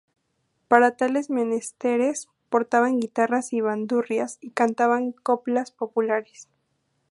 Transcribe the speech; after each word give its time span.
Para 0.67 0.97
tales 0.97 1.29
menesteres 1.29 2.27
portaban 2.49 2.99
guitarras 2.99 3.53
y 3.53 3.61
bandurrias, 3.61 4.39
y 4.41 4.49
cantaban 4.49 5.11
coplas 5.11 5.69
populares. 5.71 6.49